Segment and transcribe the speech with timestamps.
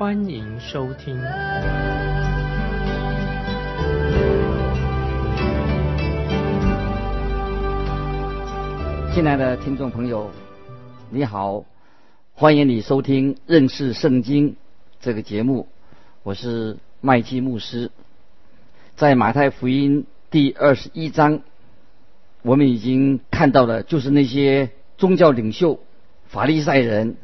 [0.00, 1.14] 欢迎收听。
[9.12, 10.30] 亲爱的听众朋友，
[11.10, 11.66] 你好，
[12.32, 14.56] 欢迎你收听认识圣经
[15.02, 15.68] 这个节目，
[16.22, 17.90] 我是麦基牧师。
[18.96, 21.42] 在马太福音第二十一章，
[22.40, 25.78] 我们已经看到了，就是那些宗教领袖、
[26.26, 27.18] 法利赛人，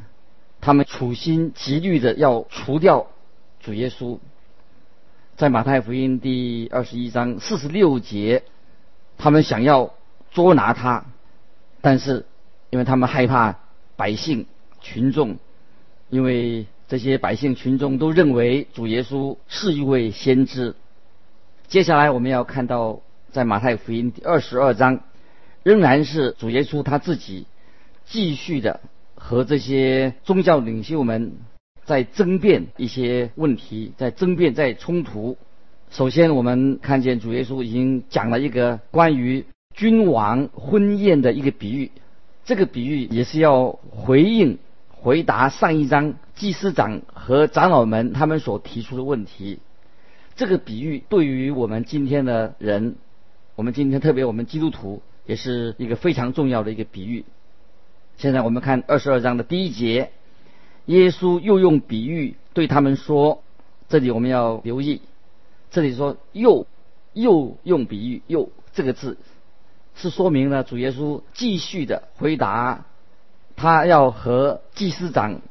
[0.67, 3.07] 他们处心积虑的要除掉
[3.61, 4.19] 主耶稣。
[5.37, 8.43] 在马太福音第二十一章四十六节，
[9.17, 9.93] 他们想要
[10.29, 11.05] 捉拿他。
[11.79, 12.25] 但是，
[12.69, 13.59] 因为他们害怕
[13.95, 14.45] 百姓
[14.81, 15.37] 群众，
[16.09, 20.75] 因为这些百姓群众都认为主耶稣是一位先知。
[21.69, 22.99] 接下来我们要看到，
[23.31, 24.99] 在马太福音第二十二章，
[25.63, 27.47] 仍然是主耶稣他自己
[28.05, 28.81] 继续的
[29.17, 31.33] 和这些宗教领袖们
[31.83, 35.37] 在争辩一些问题，在争辩，在冲突。
[35.89, 39.45] 首先，我们看见主耶稣已经讲了一个关于。
[39.75, 41.91] 君王婚宴的一个比喻，
[42.45, 44.57] 这个比喻也是要回应、
[44.89, 49.59] 回答上一章祭司长和长老们他们所提出的问题。
[50.35, 52.95] 这个比喻对于我们今天的人，
[53.53, 57.23] 我们今天特别我们基督徒也是一个非常重要的一个比喻。
[58.17, 60.11] 现在我们看二十二章的第一节，
[60.85, 63.43] 耶稣又用比喻对他们说
[63.89, 65.01] ：“这里我们要留意，
[65.69, 66.65] 这里说又
[67.13, 69.17] 又用比喻又这个字。”
[69.93, 72.85] 是说明了主耶稣继续的回答，
[73.55, 75.41] 他要和祭司长、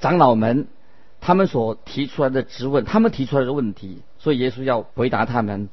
[0.00, 0.66] 长老们
[1.20, 5.68] 他们所提出来的质问，他们提出来的问题，所以耶稣要回答他们，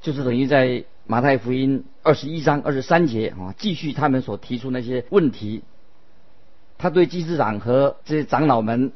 [0.00, 5.62] 就是等于在马太福音二十一章二十三节啊，继续他们所提出那些问题。
[6.78, 8.92] 他对祭司长和这些长老们，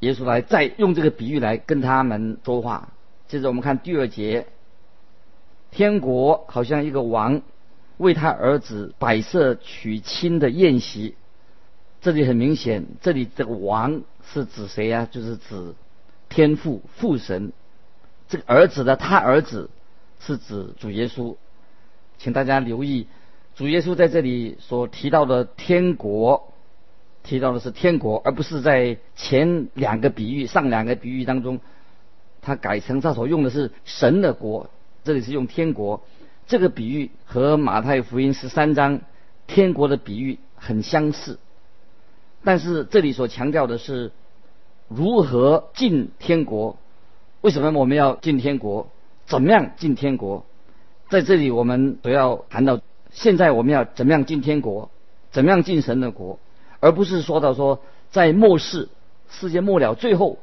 [0.00, 2.88] 耶稣来再用这个比喻来跟他们说话。
[3.28, 4.46] 接着我们看第二节，
[5.70, 7.42] 天国好像一个王。
[7.98, 11.14] 为他儿子摆设娶亲的宴席，
[12.02, 15.08] 这里很明显，这里这个王是指谁呀？
[15.10, 15.74] 就是指
[16.28, 17.54] 天父父神。
[18.28, 19.70] 这个儿子的他儿子
[20.20, 21.36] 是指主耶稣，
[22.18, 23.06] 请大家留意，
[23.54, 26.52] 主耶稣在这里所提到的天国，
[27.22, 31.60] 提到的是天国，而不是在前两个比喻、上两个比喻当中，
[32.42, 34.70] 他改成他所用的是神的国，
[35.04, 36.02] 这里是用天国。
[36.46, 39.00] 这个比喻和马太福音十三章
[39.48, 41.38] 天国的比喻很相似，
[42.44, 44.12] 但是这里所强调的是
[44.88, 46.78] 如何进天国。
[47.40, 48.88] 为什么我们要进天国？
[49.26, 50.46] 怎么样进天国？
[51.10, 54.90] 在这里我们都要谈到，现在我们要怎么样进天国？
[55.30, 56.38] 怎么样进神的国？
[56.80, 58.88] 而不是说到说在末世
[59.28, 60.38] 世界末了最后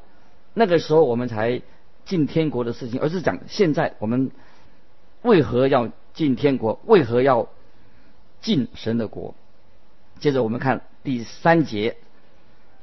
[0.54, 1.62] 那个时候我们才
[2.06, 4.32] 进天国的事情，而是讲现在我们。
[5.24, 6.82] 为何要进天国？
[6.86, 7.48] 为何要
[8.42, 9.36] 进神的国？
[10.20, 11.96] 接着我们看第三节，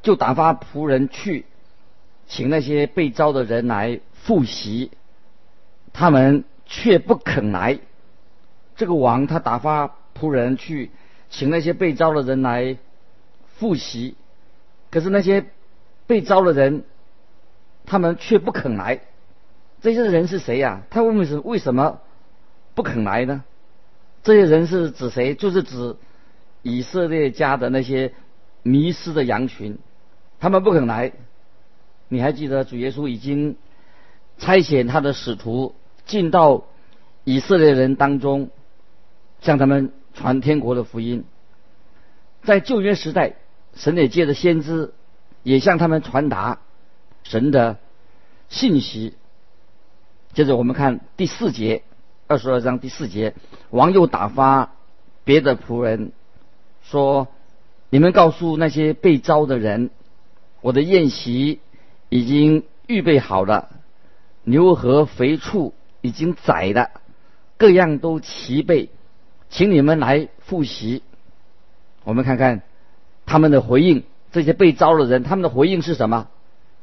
[0.01, 1.45] 就打发仆人去
[2.27, 4.91] 请那些被招的人来复习，
[5.93, 7.79] 他们却不肯来。
[8.77, 10.91] 这个王他打发仆人去
[11.29, 12.79] 请那些被招的人来
[13.57, 14.15] 复习，
[14.91, 15.47] 可是那些
[16.07, 16.85] 被招的人，
[17.85, 19.01] 他们却不肯来。
[19.83, 20.83] 这些人是谁呀？
[20.91, 22.01] 他问是为什么？
[22.75, 23.45] 不肯来呢？
[24.23, 25.35] 这些人是指谁？
[25.35, 25.97] 就是指
[26.63, 28.13] 以色列家的那些
[28.63, 29.79] 迷失的羊群，
[30.39, 31.13] 他们不肯来。
[32.09, 33.57] 你还记得主耶稣已经
[34.39, 35.75] 差遣他的使徒
[36.11, 36.65] 进到
[37.23, 38.51] 以色列人当中，
[39.41, 41.25] 向他们传天国的福音。
[42.43, 43.37] 在旧约时代，
[43.75, 44.93] 神也借着先知
[45.45, 46.59] 也向他们传达
[47.23, 47.79] 神的
[48.49, 49.15] 信息。
[50.35, 51.85] 接着我们看第四节。
[52.27, 53.35] 二十二章第四节，
[53.71, 54.71] 王又打发
[55.25, 56.13] 别的仆人
[56.81, 57.27] 说
[57.91, 59.91] ：“你们告诉那些被招的人，
[60.61, 61.59] 我的宴席
[62.09, 63.71] 已经预备好了，
[64.45, 66.91] 牛和肥畜已经宰了，
[67.57, 68.91] 各样都齐备，
[69.49, 71.03] 请你们来复习。”
[72.05, 72.63] 我们看看
[73.27, 74.05] 他们的回应。
[74.33, 76.29] 这些被招的人，他们的回应是什么？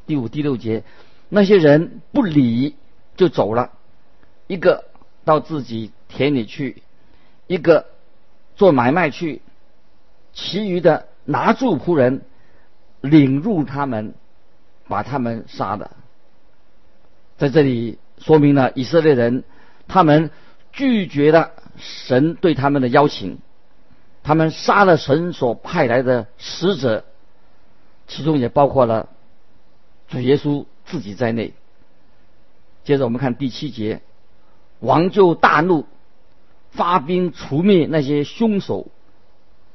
[0.06, 0.84] 第五、第六节，
[1.30, 2.76] 那些人不理
[3.16, 3.72] 就走了，
[4.48, 4.84] 一个
[5.24, 6.84] 到自己田里去，
[7.48, 7.86] 一个
[8.58, 9.42] 做买卖去，
[10.34, 12.22] 其余的拿住仆人，
[13.00, 14.14] 领入他们，
[14.90, 15.96] 把他们杀了。
[17.38, 19.44] 在这里说明了以色列人
[19.88, 20.32] 他们
[20.72, 23.38] 拒绝了神对他们的邀请，
[24.24, 27.06] 他们杀了神所派来的使者，
[28.08, 29.10] 其中也包括了
[30.08, 31.54] 主耶稣自己在内。
[32.84, 34.02] 接着我们看第七节，
[34.80, 35.86] 王就大怒，
[36.72, 38.88] 发兵除灭那些凶手，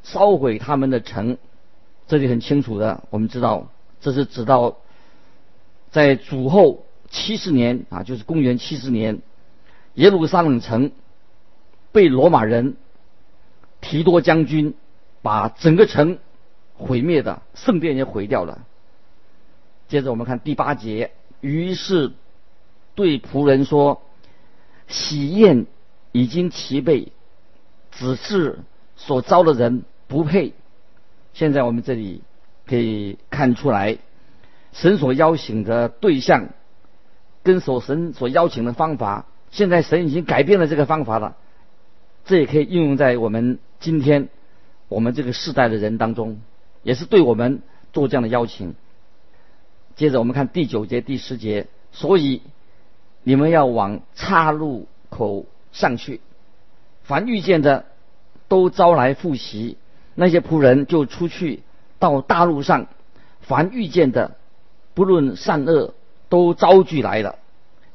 [0.02, 1.38] 烧毁他们的城。
[2.08, 3.68] 这里很清楚的，我们知道
[4.00, 4.76] 这是指到
[5.90, 6.84] 在主后。
[7.12, 9.20] 七十年啊，就是公元七十年，
[9.94, 10.90] 耶路撒冷城
[11.92, 12.76] 被罗马人
[13.82, 14.74] 提多将军
[15.20, 16.18] 把整个城
[16.74, 18.64] 毁灭的，圣殿也毁掉了。
[19.88, 21.12] 接着我们看第八节，
[21.42, 22.12] 于是
[22.94, 24.00] 对仆人说
[24.88, 25.66] ：“喜宴
[26.12, 27.12] 已经齐备，
[27.90, 28.60] 只是
[28.96, 30.54] 所招的人不配。”
[31.34, 32.22] 现在我们这里
[32.66, 33.98] 可以看出来，
[34.72, 36.48] 神所邀请的对象。
[37.42, 41.36] 跟所神所邀请的方法，现在神已经改变了这个方法了。
[42.24, 44.28] 这也可以应用在我们今天
[44.88, 46.40] 我们这个世代的人当中，
[46.82, 47.62] 也是对我们
[47.92, 48.74] 做这样的邀请。
[49.96, 52.42] 接着我们看第九节、第十节，所以
[53.24, 56.20] 你们要往岔路口上去，
[57.02, 57.84] 凡遇见的
[58.48, 59.76] 都招来复习，
[60.14, 61.62] 那些仆人就出去
[61.98, 62.86] 到大路上，
[63.40, 64.36] 凡遇见的
[64.94, 65.94] 不论善恶。
[66.32, 67.38] 都招聚来了，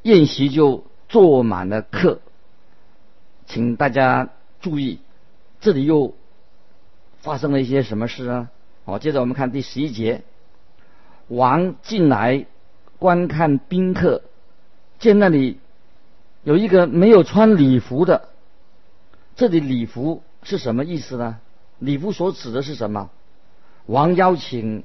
[0.02, 2.20] 宴席就坐满了客。
[3.48, 4.28] 请大家
[4.60, 5.00] 注意，
[5.60, 6.14] 这里又
[7.16, 8.48] 发生了一些什么事啊？
[8.84, 10.22] 好，接着我们看第十一节，
[11.26, 12.46] 王进来
[13.00, 14.22] 观看宾客，
[15.00, 15.58] 见那里
[16.44, 18.28] 有一个没有穿礼服的。
[19.34, 21.40] 这里礼服是什么意思呢？
[21.80, 23.10] 礼服所指的是什么？
[23.86, 24.84] 王邀请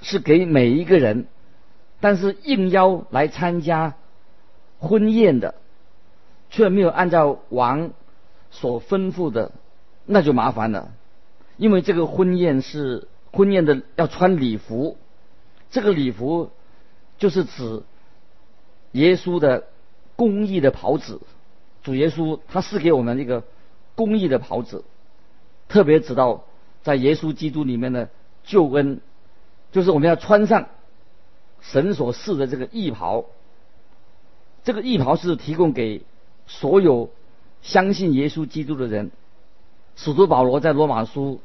[0.00, 1.26] 是给每一个人。
[2.04, 3.94] 但是应邀来参加
[4.78, 5.54] 婚宴的，
[6.50, 7.92] 却没有按照王
[8.50, 9.52] 所吩咐的，
[10.04, 10.92] 那就麻烦了。
[11.56, 14.98] 因为这个婚宴是婚宴的要穿礼服，
[15.70, 16.50] 这个礼服
[17.16, 17.82] 就是指
[18.92, 19.64] 耶稣的
[20.14, 21.22] 公义的袍子。
[21.82, 23.44] 主耶稣他是给我们一个
[23.94, 24.84] 公义的袍子，
[25.68, 26.44] 特别指到
[26.82, 28.10] 在耶稣基督里面的
[28.42, 29.00] 救恩，
[29.72, 30.68] 就是我们要穿上。
[31.72, 33.24] 神所赐的这个义袍，
[34.64, 36.02] 这个义袍是提供给
[36.46, 37.10] 所有
[37.62, 39.10] 相信耶稣基督的人。
[39.96, 41.40] 使徒保罗在罗马书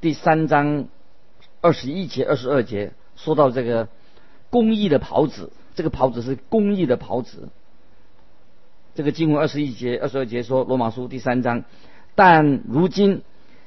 [0.00, 0.88] 第三章
[1.60, 3.88] 二十一节、二十二节说到这个
[4.48, 7.48] 公义的袍子，这个袍子是公义的袍子。
[8.94, 11.64] 这个经文二十一节、二十二节说罗马书第三章，
[12.14, 13.22] 但如今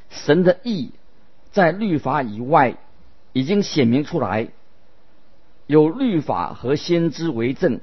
[0.09, 0.91] 神的义
[1.51, 2.77] 在律法以外
[3.31, 4.47] 已经显明出来。
[5.69, 7.79] 有律法和先知为证，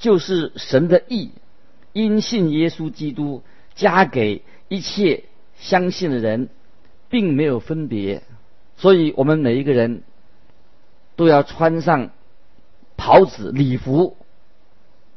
[0.00, 1.30] 就是神的意，
[1.92, 3.44] 因信耶稣基督
[3.76, 5.22] 加给一切
[5.56, 6.48] 相信的人，
[7.08, 8.24] 并没有分别。
[8.76, 10.02] 所以，我们每一个人
[11.14, 12.10] 都要穿上
[12.96, 14.16] 袍子礼服，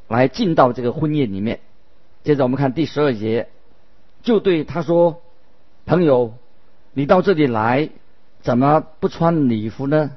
[0.07, 1.59] 来进到这个婚宴里面。
[2.23, 3.49] 接着，我们看第十二节，
[4.21, 5.23] 就对他说
[5.87, 6.35] ：“朋友，
[6.93, 7.89] 你到这里来，
[8.41, 10.11] 怎么不穿礼服呢？”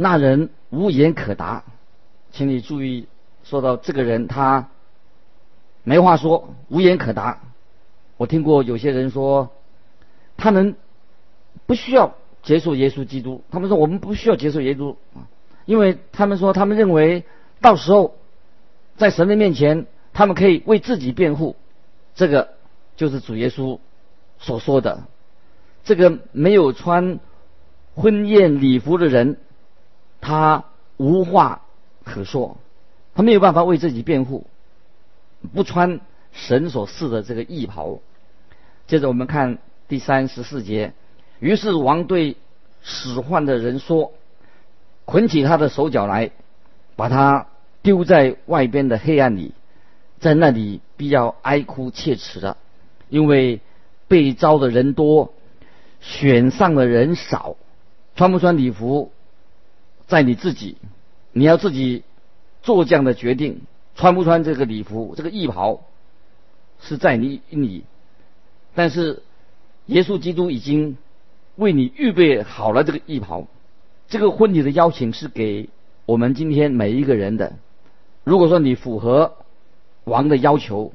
[0.00, 1.64] 那人无言可答，
[2.30, 3.08] 请你注意，
[3.42, 4.68] 说到这个人，他
[5.82, 7.40] 没话说，无言可答。
[8.16, 9.50] 我听过有些人说，
[10.36, 10.76] 他们
[11.66, 12.14] 不需要
[12.44, 15.26] 接受耶稣基督，他们说我们不需要接受耶稣啊，
[15.66, 17.24] 因为他们说他们认为
[17.60, 18.14] 到时候
[18.96, 21.56] 在神的面前，他们可以为自己辩护。
[22.14, 22.50] 这个
[22.94, 23.80] 就是主耶稣
[24.38, 25.02] 所说的，
[25.82, 27.18] 这个没有穿
[27.96, 29.38] 婚宴礼服的人。
[30.20, 30.64] 他
[30.96, 31.62] 无话
[32.04, 32.56] 可说，
[33.14, 34.46] 他没有办法为自己辩护，
[35.54, 36.00] 不穿
[36.32, 37.98] 神所赐的这个义袍。
[38.86, 40.92] 接着我们看第三十四节，
[41.38, 42.36] 于是王对
[42.82, 44.12] 使唤的人说
[45.04, 46.30] ：“捆起他的手脚来，
[46.96, 47.46] 把他
[47.82, 49.52] 丢在外边的黑暗里，
[50.20, 52.56] 在那里必要哀哭切齿的，
[53.08, 53.60] 因为
[54.08, 55.32] 被招的人多，
[56.00, 57.56] 选上的人少，
[58.16, 59.12] 穿不穿礼服？”
[60.08, 60.76] 在你自己，
[61.32, 62.02] 你要自己
[62.62, 63.60] 做这样的决定，
[63.94, 65.82] 穿不穿这个礼服、这个衣袍，
[66.80, 67.84] 是在你你。
[68.74, 69.22] 但是，
[69.86, 70.96] 耶稣基督已经
[71.56, 73.46] 为你预备好了这个衣袍。
[74.08, 75.68] 这个婚礼的邀请是给
[76.06, 77.52] 我们今天每一个人的。
[78.24, 79.36] 如果说你符合
[80.04, 80.92] 王的要求，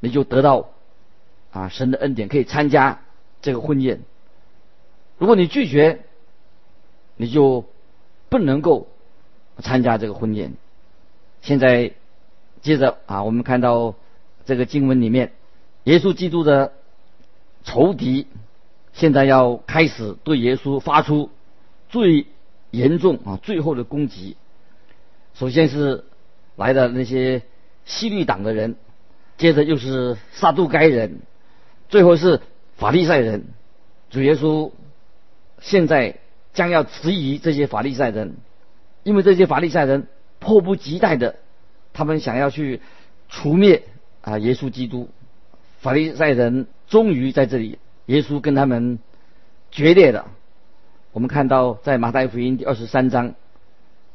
[0.00, 0.68] 你就得到
[1.50, 3.00] 啊神的恩典，可以参加
[3.40, 4.02] 这个婚宴。
[5.16, 6.04] 如果你拒绝，
[7.16, 7.64] 你就
[8.30, 8.86] 不能够
[9.58, 10.54] 参加这个婚宴。
[11.42, 11.92] 现在
[12.62, 13.96] 接着啊，我们看到
[14.46, 15.32] 这个经文里面，
[15.84, 16.72] 耶稣基督的
[17.64, 18.28] 仇敌
[18.92, 21.30] 现在要开始对耶稣发出
[21.88, 22.26] 最
[22.70, 24.36] 严重啊最后的攻击。
[25.34, 26.04] 首先是
[26.54, 27.42] 来的那些
[27.84, 28.76] 西律党的人，
[29.38, 31.18] 接着又是撒杜该人，
[31.88, 32.40] 最后是
[32.76, 33.46] 法利赛人。
[34.08, 34.70] 主耶稣
[35.60, 36.18] 现在。
[36.52, 38.36] 将要质疑这些法利赛人，
[39.04, 40.08] 因为这些法利赛人
[40.40, 41.36] 迫不及待的，
[41.92, 42.80] 他们想要去
[43.28, 43.84] 除灭
[44.20, 45.08] 啊耶稣基督。
[45.78, 48.98] 法利赛人终于在这里，耶稣跟他们
[49.70, 50.26] 决裂了。
[51.12, 53.34] 我们看到在马太福音第二十三章，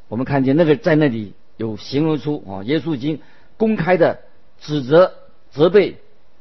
[0.08, 3.20] 我们看见那个在那里有形容出啊，耶稣已经
[3.56, 4.20] 公开的
[4.60, 5.14] 指责
[5.50, 5.96] 责备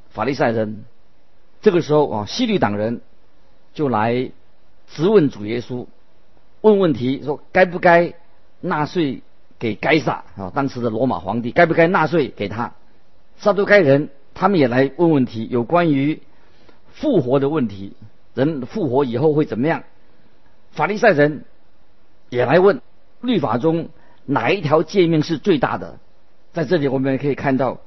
[0.09, 0.83] 法利赛人。
[1.61, 2.99] 这个时候啊，西律党人
[3.73, 4.31] 就来。
[4.87, 5.87] 质问主耶稣，
[6.61, 8.13] 问问题说该不该
[8.61, 9.21] 纳税
[9.59, 10.51] 给该撒啊？
[10.53, 12.73] 当时的罗马皇帝该不该纳税给他？
[13.37, 16.21] 撒都该人他们也来问问题，有关于
[16.93, 17.95] 复活的问题，
[18.33, 19.83] 人复活以后会怎么样？
[20.71, 21.45] 法利赛人
[22.29, 22.81] 也来问
[23.21, 23.89] 律法中
[24.25, 25.99] 哪一条诫命是最大的？
[26.53, 27.81] 在这里我们可以看到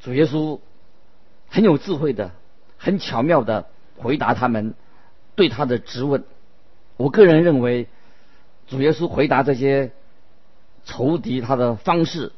[0.00, 0.60] 主耶稣
[1.48, 2.30] 很有智慧的、
[2.76, 3.66] 很巧妙的
[3.96, 4.74] 回答他们。
[5.38, 6.24] 对他的质问，
[6.96, 7.86] 我个人认为，
[8.66, 9.92] 主耶稣回答这些
[10.84, 12.32] 仇敌他的方式，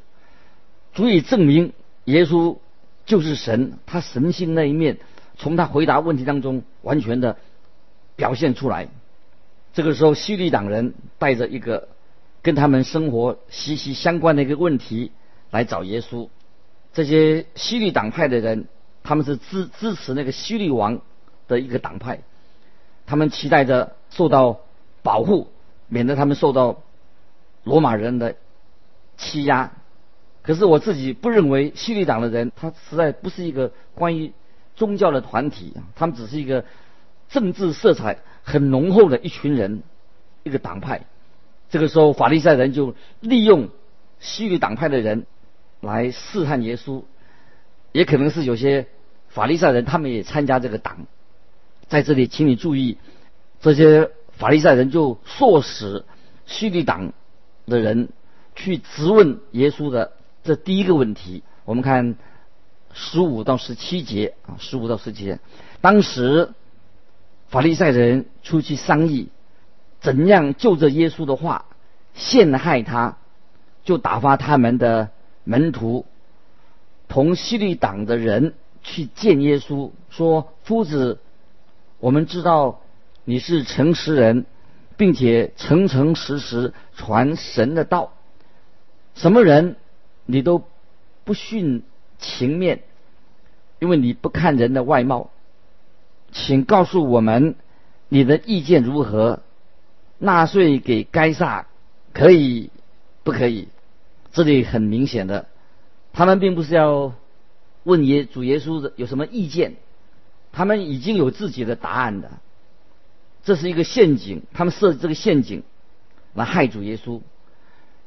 [0.93, 1.73] 足以证明
[2.05, 2.59] 耶稣
[3.07, 4.99] 就是神，他神性那一面
[5.35, 7.37] 从他回答问题当中完全的
[8.15, 8.87] 表现出来。
[9.73, 11.87] 这个时候，西律党人带着一个
[12.43, 15.11] 跟他们生活息息相关的一个问题
[15.49, 16.29] 来找耶稣。
[16.93, 18.67] 这些西律党派的人，
[19.01, 21.01] 他们是支支持那个西律王
[21.47, 22.19] 的一个党派。
[23.11, 24.61] 他们期待着受到
[25.03, 25.49] 保护，
[25.89, 26.81] 免得他们受到
[27.65, 28.37] 罗马人的
[29.17, 29.73] 欺压。
[30.43, 34.31] 可是我自己不认为西律党的人，他实在不是一个关于
[34.77, 36.63] 宗教的团体，他们只是一个
[37.27, 39.83] 政治色彩很浓厚的一群人，
[40.43, 41.01] 一个党派。
[41.69, 43.67] 这个时候，法利赛人就利用
[44.21, 45.25] 西律党派的人
[45.81, 47.03] 来试探耶稣，
[47.91, 48.87] 也可能是有些
[49.27, 51.07] 法利赛人他们也参加这个党。
[51.91, 52.97] 在这里，请你注意，
[53.59, 56.05] 这些法利赛人就唆使
[56.45, 57.11] 叙利党
[57.65, 58.07] 的人
[58.55, 61.43] 去质问耶稣的这第一个问题。
[61.65, 62.15] 我们看
[62.93, 65.39] 十五到十七节啊，十五到十七节，
[65.81, 66.53] 当时
[67.49, 69.27] 法利赛人出去商议，
[69.99, 71.65] 怎样就着耶稣的话
[72.13, 73.17] 陷害他，
[73.83, 75.09] 就打发他们的
[75.43, 76.05] 门徒
[77.09, 81.19] 同希律党的人去见耶稣，说：“夫子。”
[82.01, 82.81] 我们知道
[83.25, 84.45] 你是诚实人，
[84.97, 88.13] 并且诚诚实实传神的道。
[89.13, 89.75] 什么人
[90.25, 90.63] 你都
[91.23, 91.83] 不徇
[92.17, 92.81] 情面，
[93.77, 95.29] 因为你不看人的外貌。
[96.31, 97.55] 请告诉我们
[98.09, 99.41] 你的意见如何？
[100.17, 101.67] 纳税给该撒
[102.13, 102.71] 可以
[103.23, 103.67] 不可以？
[104.31, 105.45] 这里很明显的，
[106.13, 107.13] 他们并不是要
[107.83, 109.75] 问耶主耶稣有什么意见。
[110.51, 112.31] 他们已经有自己的答案的，
[113.43, 114.43] 这是一个陷阱。
[114.53, 115.63] 他们设这个陷阱
[116.33, 117.21] 来害主耶稣。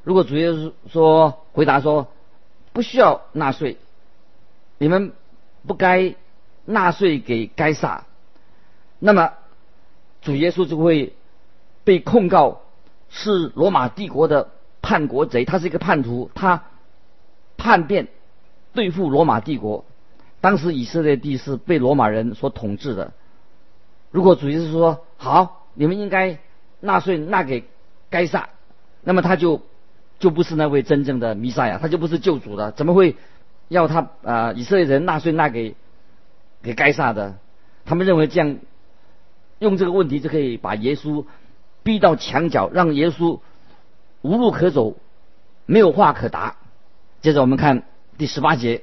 [0.02, 2.08] 如果主耶稣说回答说
[2.72, 3.78] 不需要纳税，
[4.78, 5.12] 你们
[5.66, 6.14] 不该
[6.66, 8.04] 纳税给该撒，
[8.98, 9.32] 那么
[10.20, 11.14] 主耶稣就会
[11.84, 12.60] 被控告
[13.08, 14.50] 是罗马帝国的
[14.82, 15.44] 叛国贼。
[15.44, 16.64] 他是一个叛徒，他
[17.56, 18.08] 叛变
[18.74, 19.86] 对付罗马帝国。
[20.44, 23.14] 当时以色列地是被罗马人所统治的。
[24.10, 26.38] 如果主耶稣说好，你们应该
[26.80, 27.64] 纳税纳给
[28.10, 28.50] 该撒，
[29.02, 29.62] 那么他就
[30.18, 32.72] 就不是那位真正的弥赛亚，他就不是救主了。
[32.72, 33.16] 怎么会
[33.68, 34.52] 要他啊？
[34.52, 35.76] 以色列人纳税纳给
[36.62, 37.36] 给该撒的？
[37.86, 38.58] 他们认为这样
[39.60, 41.24] 用这个问题就可以把耶稣
[41.82, 43.40] 逼到墙角，让耶稣
[44.20, 44.94] 无路可走，
[45.64, 46.56] 没有话可答。
[47.22, 47.84] 接着我们看
[48.18, 48.82] 第十八节。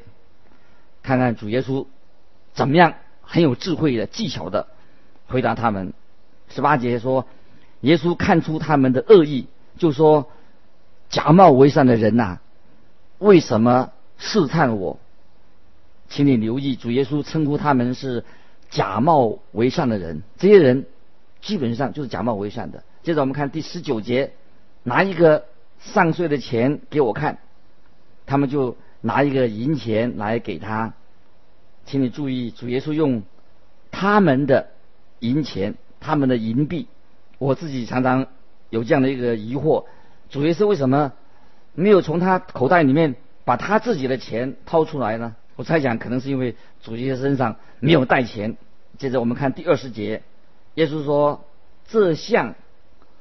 [1.04, 1.86] 看看主耶稣
[2.54, 4.68] 怎么样很有智慧的技巧的
[5.28, 5.94] 回答他们。
[6.50, 7.26] 十八节说，
[7.82, 10.30] 耶稣看出他们的恶意，就说
[11.10, 12.40] ：“假冒为善的人呐，
[13.20, 15.00] 为什么试探我？”
[16.10, 18.26] 请你留意，主耶稣称呼他们是
[18.70, 20.24] 假冒为善的人。
[20.38, 20.86] 这些人
[21.42, 22.84] 基本上就是假冒为善的。
[23.02, 24.34] 接着我们看第十九节，
[24.84, 25.46] 拿一个
[25.80, 27.40] 上税的钱给我看。”
[28.28, 30.94] 他们就拿一个银钱来给他。
[31.86, 33.24] 请你注意，主耶稣用
[33.92, 34.70] 他们的
[35.20, 36.88] 银钱、他们的银币。
[37.38, 38.28] 我自己常常
[38.70, 39.86] 有这样的一个疑惑：
[40.30, 41.14] 主耶稣为什么
[41.74, 45.36] 没有从他口袋里面把他自己的钱掏出来呢？
[45.56, 48.58] 我猜想，可能是因为主耶稣身上没有带钱。
[48.98, 50.22] 接着我们看第二十节，
[50.76, 51.44] 耶稣说
[51.90, 52.56] ：“这像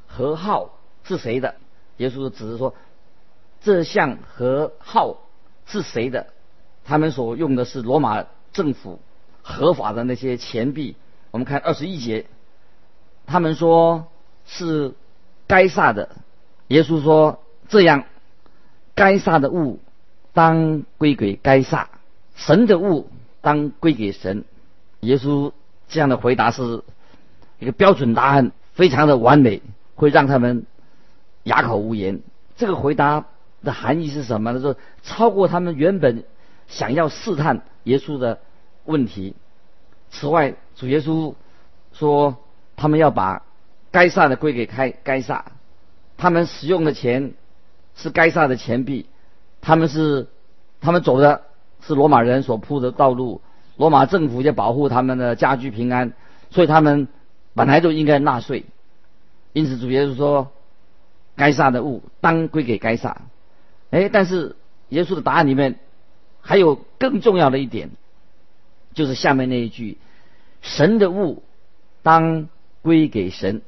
[0.06, 1.54] 和号是谁的？”
[1.96, 2.74] 耶稣只是说
[3.60, 5.18] ：“这像和号
[5.70, 6.26] 是谁的？”
[6.84, 9.00] 他们所用的是罗马政府
[9.42, 10.96] 合法的那些钱币。
[11.30, 12.26] 我们看二十一节，
[13.26, 14.08] 他们说
[14.44, 14.94] 是
[15.46, 16.10] 该撒的。
[16.68, 18.04] 耶稣说：“这样，
[18.94, 19.80] 该撒的物
[20.32, 21.88] 当归给该撒，
[22.34, 23.08] 神的物
[23.40, 24.44] 当归给神。”
[25.00, 25.52] 耶稣。
[25.92, 26.84] 这样的回答是
[27.58, 29.60] 一个标准答案，非常的完美，
[29.96, 30.64] 会让他们
[31.42, 32.20] 哑口无言。
[32.56, 33.26] 这个回答
[33.62, 34.60] 的含义是什么呢？
[34.60, 36.24] 说超过他们原本
[36.68, 38.40] 想要试探耶稣的
[38.84, 39.34] 问题。
[40.10, 41.34] 此外，主耶稣
[41.92, 42.36] 说
[42.76, 43.42] 他们要把
[43.90, 45.52] 该撒的归给该该撒，
[46.16, 47.34] 他们使用的钱
[47.94, 49.06] 是该撒的钱币，
[49.60, 50.28] 他们是
[50.80, 51.42] 他们走的
[51.80, 53.40] 是罗马人所铺的道路。
[53.76, 56.12] 罗马政府要保护他们的家居平安，
[56.50, 57.08] 所以他们
[57.54, 58.66] 本来就应该纳税。
[59.52, 60.52] 因此，主耶稣说
[61.34, 63.22] ：“该撒的物当归给该撒。”
[63.90, 64.56] 哎，但是
[64.88, 65.78] 耶稣的答案里面
[66.40, 67.90] 还有更重要的一点，
[68.94, 69.98] 就是下面那一句
[70.62, 71.42] ：“神的物
[72.02, 72.48] 当
[72.82, 73.62] 归给神，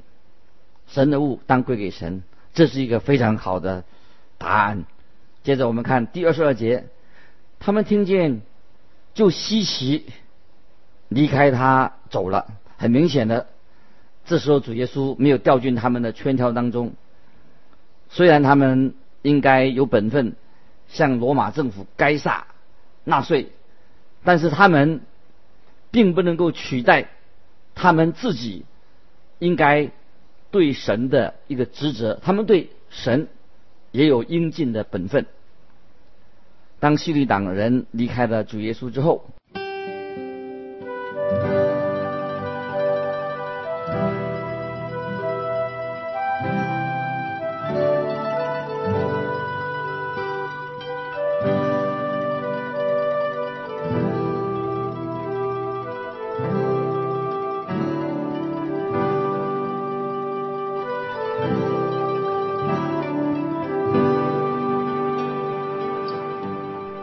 [0.86, 2.22] 神的物当归给神。”
[2.54, 3.84] 这是一个非常好的
[4.38, 4.84] 答案。
[5.42, 6.86] 接着我们看第二十二节，
[7.60, 8.42] 他们听见。
[9.14, 10.06] 就稀奇，
[11.10, 12.46] 离开他走了。
[12.78, 13.46] 很明显的，
[14.24, 16.94] 这时候主耶稣没有掉进他们的圈套当中。
[18.08, 20.34] 虽然他们应该有本分，
[20.88, 22.46] 向罗马政府该撒
[23.04, 23.50] 纳税，
[24.24, 25.00] 但是他们
[25.90, 27.08] 并不能够取代
[27.74, 28.64] 他们自己
[29.38, 29.90] 应该
[30.50, 32.20] 对神的一个职责。
[32.22, 33.28] 他们对神
[33.90, 35.26] 也有应尽的本分。
[36.80, 39.24] 当希律党人离开了主耶稣之后。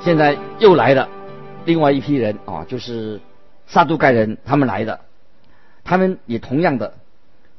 [0.10, 1.08] 现在又来了
[1.66, 3.22] 另外一批人啊，就是
[3.68, 5.02] 撒都盖人，他们来的，
[5.84, 6.96] 他们也同样的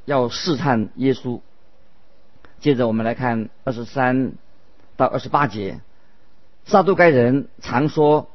[0.05, 1.39] 要试探耶稣。
[2.59, 4.33] 接着我们来看二十三
[4.97, 5.79] 到二十八节，
[6.65, 8.29] 撒都盖人常说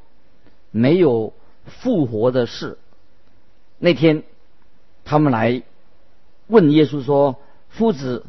[0.70, 1.34] 没有
[1.66, 2.78] 复活的事。
[3.78, 4.22] 那天
[5.04, 5.62] 他们来
[6.46, 7.36] 问耶稣说
[7.68, 8.24] ：“夫子，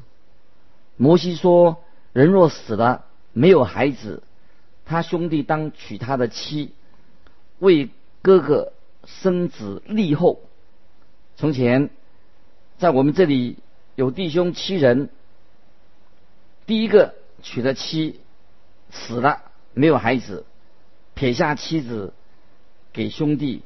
[0.97, 1.77] 摩西说
[2.11, 4.21] 人若死了没有孩子。”
[4.87, 6.73] 他兄弟当娶他的妻，
[7.59, 7.89] 为
[8.21, 8.71] 哥哥
[9.03, 10.39] 生子立后。
[11.35, 11.89] 从前，
[12.77, 13.57] 在我们这里
[13.95, 15.09] 有弟兄七人，
[16.65, 18.21] 第一个娶的妻
[18.89, 19.41] 死了，
[19.73, 20.45] 没有孩子，
[21.15, 22.13] 撇下妻子
[22.93, 23.63] 给兄弟；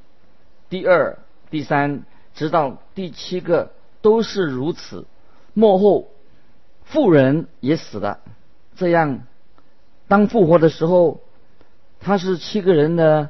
[0.69, 1.19] 第二、
[1.51, 2.03] 第三，
[2.33, 5.05] 直到第七个都是如此。
[5.53, 6.09] 末后
[6.83, 8.21] 妇人也死了，
[8.75, 9.27] 这样。
[10.11, 11.21] 当复活的时候，
[12.01, 13.29] 他是七个人的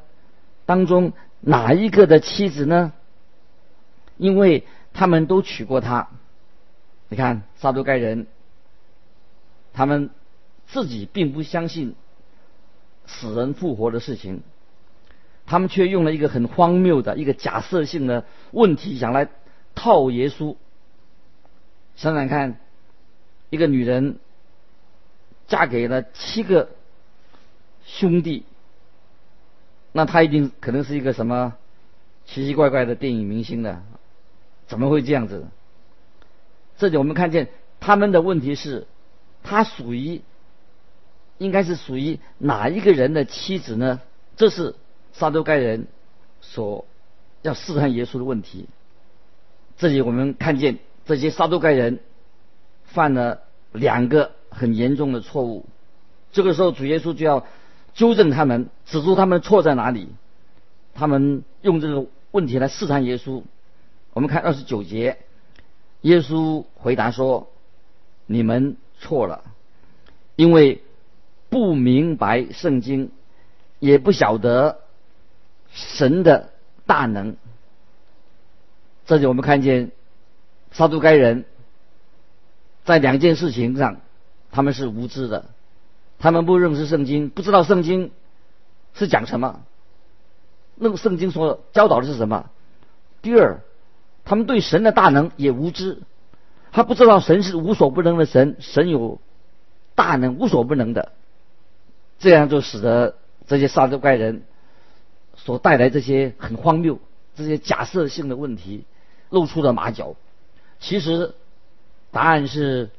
[0.65, 2.91] 当中哪一个的妻子呢？
[4.17, 6.07] 因为他们都娶过她。
[7.07, 8.25] 你看，撒都该人，
[9.73, 10.09] 他们
[10.65, 11.93] 自己并不相信
[13.05, 14.41] 死人复活的事情，
[15.45, 19.29] 他们却用了一个很荒谬的一个假设性的问题，想来
[19.75, 20.55] 套耶稣。
[21.95, 22.55] 想想看，
[23.51, 24.17] 一个女人。
[25.51, 26.69] 嫁给了七个
[27.85, 28.45] 兄弟，
[29.91, 31.57] 那他一定可能是一个什么
[32.25, 33.83] 奇奇怪怪的电影明星呢？
[34.67, 35.47] 怎么会这样子？
[36.77, 37.49] 这里我们看见
[37.81, 38.87] 他们的问题是，
[39.43, 40.21] 他属于
[41.37, 43.99] 应该是属于哪一个人的妻子呢？
[44.37, 44.75] 这是
[45.11, 45.87] 撒都该人
[46.39, 46.85] 所
[47.41, 48.69] 要试探耶稣的问题。
[49.77, 51.99] 这里我们看见这些撒都该人
[52.85, 53.41] 犯了
[53.73, 54.31] 两个。
[54.51, 55.65] 很严重的错误，
[56.31, 57.47] 这个时候主耶稣就要
[57.95, 60.09] 纠正他们，指出他们错在哪里。
[60.93, 63.41] 他们用这个问题来试探耶稣。
[64.13, 65.17] 我们看二十九节，
[66.01, 67.49] 耶稣回答说
[68.27, 69.43] ：“你们错了，
[70.35, 70.83] 因为
[71.49, 73.09] 不明白圣经，
[73.79, 74.81] 也不晓得
[75.71, 76.49] 神的
[76.85, 77.37] 大能。
[79.05, 79.91] 这里我们看见
[80.73, 81.45] 撒都该人
[82.83, 84.01] 在两件事情上，
[84.51, 85.45] 他们是无知的，
[86.19, 88.11] 他们不认识圣经，不知道圣经
[88.93, 89.61] 是讲什么，
[90.75, 92.49] 那圣经所教导的是什么。
[93.21, 93.61] 第二，
[94.25, 96.01] 他们对神的大能也无知，
[96.71, 99.19] 他不知道神是无所不能的神，神有
[99.95, 101.11] 大能无所不能的，
[102.19, 103.15] 这样就使得
[103.47, 104.43] 这些撒都该人
[105.35, 106.99] 所带来这些很荒谬、
[107.35, 108.85] 这些假设性的问题。
[109.31, 110.15] 露出了马脚，
[110.81, 111.33] 其实
[112.11, 112.89] 答案是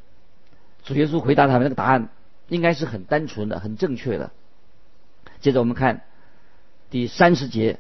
[0.85, 2.09] 主耶稣回答他们那个答案
[2.49, 4.31] 应该是很单纯的、很正确的。
[5.41, 6.03] 接着我们看
[6.91, 7.79] 第三十节，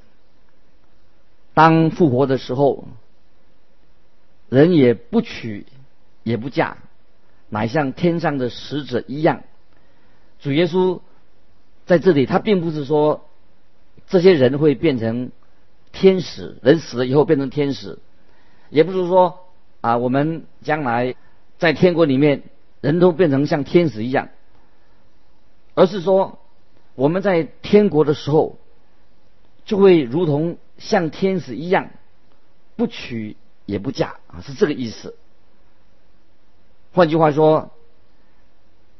[1.54, 2.84] 当复活的时候，
[4.48, 5.66] 人也不娶
[6.22, 6.78] 也不嫁，
[7.48, 9.42] 乃像天上的使者一样。
[10.40, 11.00] 主耶稣
[11.86, 13.28] 在这里，他并不是说
[14.08, 15.30] 这些人会变成
[15.92, 17.98] 天使，人死了以后变成天使。
[18.70, 19.46] 也不是说
[19.82, 21.14] 啊，我们将来
[21.58, 22.42] 在天国里面
[22.82, 24.28] 人都变成像天使一样，
[25.74, 26.38] 而是说
[26.94, 28.58] 我们在天国的时候
[29.64, 31.90] 就会如同像天使一样，
[32.76, 35.16] 不娶也不嫁啊，是这个意思。
[36.92, 37.70] 换句话说，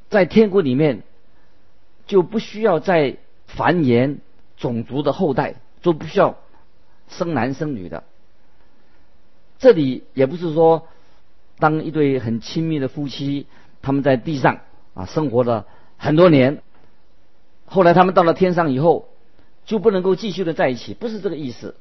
[0.09, 1.03] 在天国里面
[2.07, 4.19] 就不需要再繁衍
[4.57, 6.39] 种族的后代，就不需要
[7.09, 8.05] 生男生女的。
[9.59, 10.89] 这里也不是说，
[11.59, 13.47] 当一对很亲密的夫妻，
[13.83, 14.61] 他们在地上
[14.95, 15.67] 啊生活了
[15.99, 16.63] 很多年，
[17.67, 19.09] 后来他们到了天上以后，
[19.67, 21.75] 就不能够继续的在一起，不是这个意思。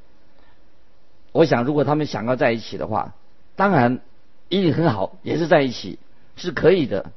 [1.31, 3.13] 我想，如果他们想要在一起的话，
[3.55, 4.01] 当然
[4.49, 5.99] 一定很好，也是在一起
[6.35, 7.11] 是可以的。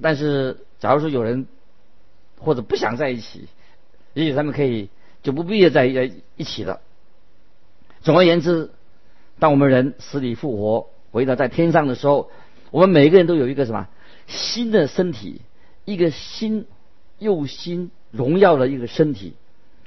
[0.00, 1.46] 但是，假如说有人
[2.38, 3.48] 或者不想在一起，
[4.14, 4.88] 也许他们可以
[5.22, 6.80] 就不必要在一起了。
[8.00, 8.70] 总而言之。
[9.40, 12.28] 当我们人死里复活，回到在天上的时候，
[12.70, 13.88] 我们每个人都有一个什么
[14.26, 15.40] 新的身体，
[15.84, 16.66] 一个新
[17.18, 19.34] 又新荣耀的一个身体，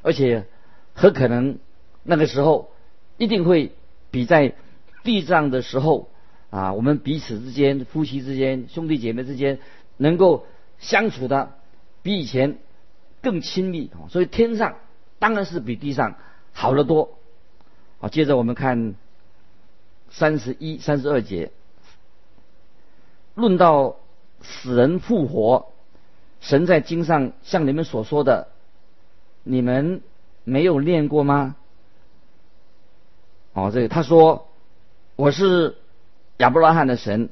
[0.01, 0.45] 而且
[0.93, 1.59] 很可能
[2.03, 2.71] 那个时候
[3.17, 3.71] 一定会
[4.09, 4.55] 比在
[5.03, 6.09] 地上的时候
[6.49, 9.59] 啊，我们彼此之间、夫妻之间、兄弟姐妹之间
[9.97, 10.45] 能够
[10.79, 11.53] 相处的
[12.01, 12.57] 比以前
[13.21, 13.91] 更亲密。
[14.09, 14.75] 所以天上
[15.19, 16.15] 当然是比地上
[16.51, 17.17] 好得多。
[17.99, 18.95] 好，接着我们看。
[20.13, 21.51] 三十一、三十二节，
[23.35, 23.97] 论到
[24.41, 25.67] 死人复活，
[26.39, 28.47] 神在经上像你们所说的，
[29.43, 30.01] 你们
[30.43, 31.55] 没有念过吗？
[33.53, 34.47] 哦，这个他说
[35.15, 35.75] 我是
[36.37, 37.29] 亚伯拉罕的神，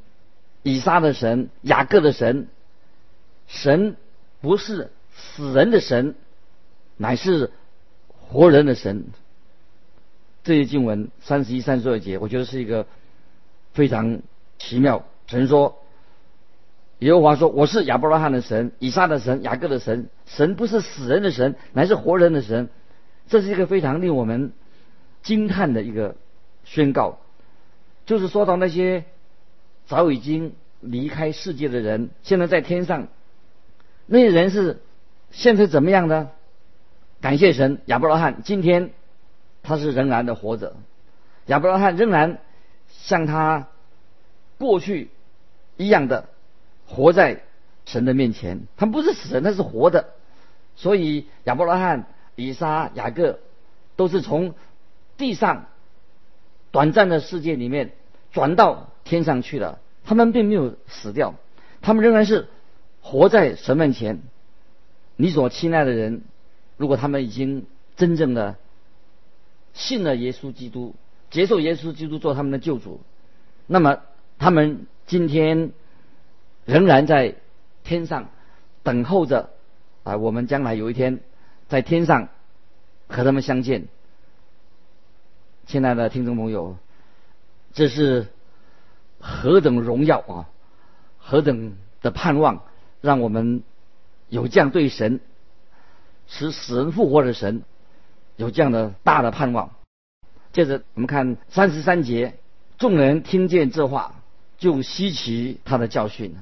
[0.64, 2.48] 以撒的神，雅各的神，
[3.48, 3.96] 神
[4.42, 6.16] 不是死人的神，
[6.98, 7.52] 乃是
[8.30, 9.06] 活人的神。
[10.44, 12.86] 这些经文三十一、三十二节，我觉得是一个
[13.74, 14.22] 非常
[14.58, 15.06] 奇妙。
[15.28, 15.78] 神说
[17.00, 20.10] ：“耶和华说，我是亚伯拉罕的神，以撒的神，雅各的神。
[20.26, 22.70] 神不是死人的神，乃是活人的神。”
[23.28, 24.52] 这是一个非常令我们
[25.22, 26.16] 惊叹的一个
[26.64, 27.20] 宣告。
[28.06, 29.06] 就是说到那些
[29.86, 33.08] 早已经离开世界的人，现在在天上，
[34.06, 34.82] 那些人是
[35.32, 36.32] 现在怎么样呢？
[37.22, 38.92] 感谢神，亚伯拉罕今天。
[39.62, 40.78] 他是仍然的活着，
[41.48, 42.40] 亚伯拉罕仍然
[42.88, 43.68] 像他
[44.58, 45.10] 过去
[45.76, 46.30] 一样的
[46.90, 47.44] 活在
[47.86, 48.68] 神的面前。
[48.76, 50.10] 他们不是死人，他是活的。
[50.76, 53.40] 所以亚伯拉罕、以撒、雅各
[53.96, 54.56] 都是从
[55.16, 55.68] 地上
[56.72, 57.92] 短暂的世界里面
[58.32, 59.80] 转到天上去了。
[60.04, 61.36] 他们并没有死掉，
[61.82, 62.48] 他们仍然是
[63.02, 64.22] 活在神面前。
[65.16, 66.24] 你所亲爱的人，
[66.78, 68.56] 如果他们已经真正的。
[69.72, 70.96] 信了耶稣基督，
[71.30, 73.02] 接受耶稣基督做他们的救主，
[73.68, 74.00] 那么
[74.40, 75.72] 他们今天
[76.70, 77.34] 仍然在
[77.84, 78.30] 天上
[78.84, 79.50] 等候着
[80.04, 80.18] 啊！
[80.18, 81.20] 我们将来有一天
[81.68, 82.30] 在天上
[83.08, 83.88] 和他们相见。
[85.66, 86.78] 亲爱的听众朋友，
[87.74, 88.28] 这是
[89.20, 90.46] 何等荣耀啊！
[91.18, 92.62] 何等的盼望，
[93.02, 93.64] 让我们
[94.28, 95.22] 有这样对神
[96.28, 97.64] 使死人复活的神。
[98.36, 99.72] 有这样的大的盼望。
[100.54, 102.38] 接着我们看三十三节，
[102.78, 104.22] 众人听见这话，
[104.60, 106.36] 就吸取他的教训。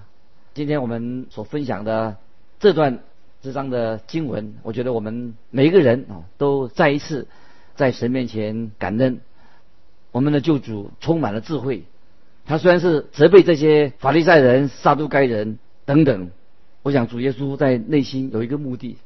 [0.57, 2.17] 今天我们所分享的
[2.59, 2.97] 这段
[3.43, 7.27] 这章的经文，我觉得我们每一个人啊，都再一次
[7.75, 9.19] 在神面前感恩。
[10.11, 11.83] 我们的救主充满了智慧，
[12.43, 16.31] 他虽然是责备这些法利赛人、撒都该人等等，
[16.81, 18.97] 我想主耶稣在内心有一个目的，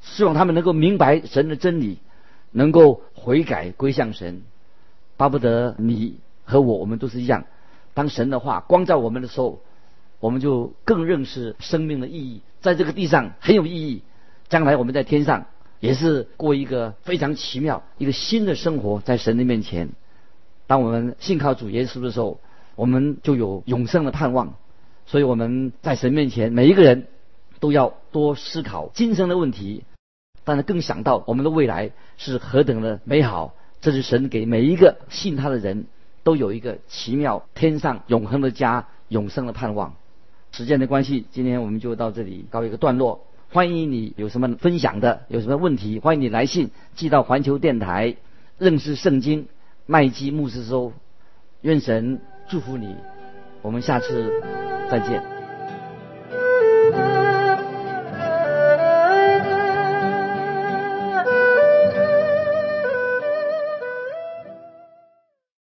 [0.00, 1.98] 希望他们能够明白神的真理，
[2.50, 4.42] 能够悔改归向神。
[5.16, 7.44] 巴不得你和我，我们都是一样。
[7.94, 9.60] 当神的话光照我们的时候，
[10.20, 14.02] 我们就更认识生命的意义，在这个地上很有意义。
[14.48, 15.46] 将来我们在天上
[15.80, 19.90] 也是过一个非常奇妙、一个新的生活，在神的面前。
[20.66, 22.40] 当我们信靠主耶稣的时候，
[22.74, 24.54] 我们就有永生的盼望。
[25.04, 27.06] 所以我们在神面前，每一个人
[27.60, 29.84] 都要多思考今生的问题，
[30.44, 33.54] 但是更想到我们的未来是何等的美好。
[33.80, 35.86] 这是神给每一个信他的人
[36.24, 39.94] 都有一个奇妙天上永恒的家、永生的盼望。
[40.56, 43.26] 时间的关系，今天我们就到这里告一个段落。
[43.52, 48.16] 欢迎你有什么分享的，有什么问题，欢迎你来信寄到环球电台
[48.56, 49.48] 认识圣经
[49.84, 50.94] 麦基牧师收。
[51.60, 52.96] 愿神祝福你，
[53.60, 54.32] 我们下次
[54.90, 55.35] 再见。